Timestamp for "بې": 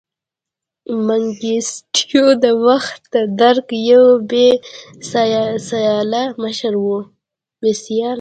4.29-4.49